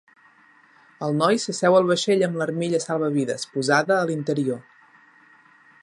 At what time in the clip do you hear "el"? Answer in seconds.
1.07-1.13